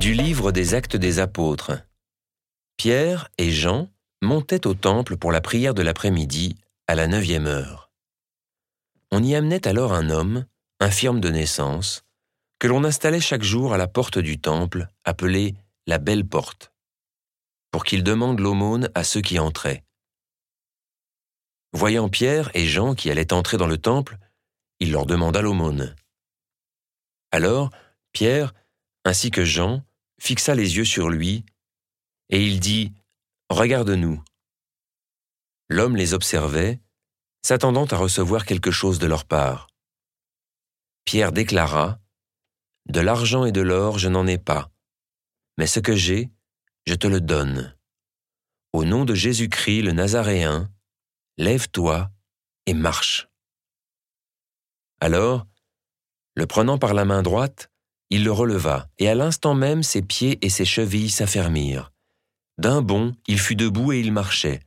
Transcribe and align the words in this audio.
Du 0.00 0.14
livre 0.14 0.50
des 0.50 0.72
actes 0.72 0.96
des 0.96 1.18
apôtres. 1.18 1.72
Pierre 2.78 3.28
et 3.36 3.50
Jean 3.50 3.90
montaient 4.22 4.66
au 4.66 4.72
temple 4.72 5.18
pour 5.18 5.30
la 5.30 5.42
prière 5.42 5.74
de 5.74 5.82
l'après-midi 5.82 6.56
à 6.86 6.94
la 6.94 7.06
neuvième 7.06 7.46
heure. 7.46 7.92
On 9.10 9.22
y 9.22 9.34
amenait 9.34 9.68
alors 9.68 9.92
un 9.92 10.08
homme, 10.08 10.46
infirme 10.80 11.20
de 11.20 11.28
naissance, 11.28 12.02
que 12.58 12.66
l'on 12.66 12.82
installait 12.84 13.20
chaque 13.20 13.42
jour 13.42 13.74
à 13.74 13.76
la 13.76 13.88
porte 13.88 14.18
du 14.18 14.40
temple, 14.40 14.88
appelée 15.04 15.54
la 15.86 15.98
Belle 15.98 16.26
Porte, 16.26 16.72
pour 17.70 17.84
qu'il 17.84 18.02
demande 18.02 18.40
l'aumône 18.40 18.88
à 18.94 19.04
ceux 19.04 19.20
qui 19.20 19.38
entraient. 19.38 19.84
Voyant 21.74 22.08
Pierre 22.08 22.50
et 22.54 22.66
Jean 22.66 22.94
qui 22.94 23.10
allaient 23.10 23.34
entrer 23.34 23.58
dans 23.58 23.66
le 23.66 23.76
temple, 23.76 24.16
il 24.78 24.92
leur 24.92 25.04
demanda 25.04 25.42
l'aumône. 25.42 25.94
Alors, 27.32 27.68
Pierre, 28.12 28.54
ainsi 29.04 29.30
que 29.30 29.44
Jean, 29.44 29.82
fixa 30.20 30.54
les 30.54 30.76
yeux 30.76 30.84
sur 30.84 31.08
lui, 31.08 31.44
et 32.28 32.44
il 32.44 32.60
dit, 32.60 32.92
Regarde-nous. 33.48 34.22
L'homme 35.68 35.96
les 35.96 36.14
observait, 36.14 36.80
s'attendant 37.42 37.86
à 37.86 37.96
recevoir 37.96 38.44
quelque 38.44 38.70
chose 38.70 38.98
de 38.98 39.06
leur 39.06 39.24
part. 39.24 39.66
Pierre 41.04 41.32
déclara, 41.32 41.98
De 42.86 43.00
l'argent 43.00 43.44
et 43.44 43.52
de 43.52 43.60
l'or 43.60 43.98
je 43.98 44.08
n'en 44.08 44.26
ai 44.26 44.38
pas, 44.38 44.70
mais 45.58 45.66
ce 45.66 45.80
que 45.80 45.96
j'ai, 45.96 46.30
je 46.86 46.94
te 46.94 47.06
le 47.06 47.20
donne. 47.20 47.76
Au 48.72 48.84
nom 48.84 49.04
de 49.04 49.14
Jésus-Christ 49.14 49.82
le 49.82 49.92
Nazaréen, 49.92 50.70
Lève-toi 51.38 52.10
et 52.66 52.74
marche. 52.74 53.28
Alors, 55.00 55.46
le 56.34 56.46
prenant 56.46 56.78
par 56.78 56.92
la 56.92 57.04
main 57.04 57.22
droite, 57.22 57.69
il 58.10 58.24
le 58.24 58.32
releva, 58.32 58.88
et 58.98 59.08
à 59.08 59.14
l'instant 59.14 59.54
même 59.54 59.82
ses 59.82 60.02
pieds 60.02 60.44
et 60.44 60.50
ses 60.50 60.64
chevilles 60.64 61.10
s'affermirent. 61.10 61.92
D'un 62.58 62.82
bond, 62.82 63.14
il 63.26 63.38
fut 63.38 63.56
debout 63.56 63.92
et 63.92 64.00
il 64.00 64.12
marchait. 64.12 64.60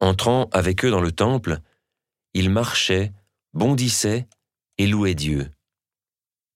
Entrant 0.00 0.48
avec 0.52 0.84
eux 0.84 0.90
dans 0.90 1.00
le 1.00 1.12
temple, 1.12 1.58
il 2.34 2.50
marchait, 2.50 3.12
bondissait 3.52 4.26
et 4.78 4.86
louait 4.86 5.14
Dieu. 5.14 5.52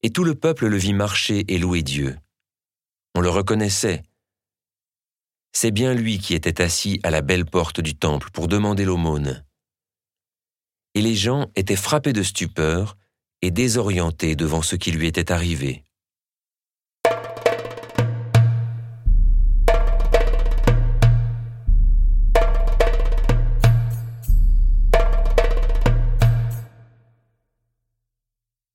Et 0.03 0.11
tout 0.11 0.25
le 0.25 0.35
peuple 0.35 0.67
le 0.67 0.77
vit 0.77 0.95
marcher 0.95 1.45
et 1.53 1.59
louer 1.59 1.83
Dieu. 1.83 2.19
On 3.15 3.21
le 3.21 3.29
reconnaissait. 3.29 4.03
C'est 5.53 5.71
bien 5.71 5.95
lui 5.95 6.19
qui 6.19 6.35
était 6.35 6.61
assis 6.61 7.01
à 7.03 7.11
la 7.11 7.23
belle 7.23 7.47
porte 7.47 7.81
du 7.81 7.95
temple 7.95 8.31
pour 8.31 8.49
demander 8.49 8.85
l'aumône. 8.85 9.45
Et 10.95 11.03
les 11.03 11.15
gens 11.15 11.51
étaient 11.55 11.77
frappés 11.77 12.13
de 12.13 12.23
stupeur 12.23 12.97
et 13.43 13.51
désorientés 13.51 14.37
devant 14.37 14.63
ce 14.63 14.77
qui 14.77 14.93
lui 14.93 15.07
était 15.07 15.33
arrivé. 15.33 15.86